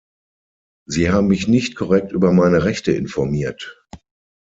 Sie 0.87 1.11
haben 1.11 1.27
mich 1.27 1.47
nicht 1.47 1.75
korrekt 1.75 2.11
über 2.11 2.31
meine 2.33 2.63
Rechte 2.63 2.91
informiert! 2.91 3.85